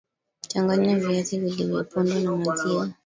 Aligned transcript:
changanya 0.47 0.95
viazi 0.99 1.39
vilivyopondwa 1.39 2.19
na 2.19 2.31
maziwa 2.35 2.89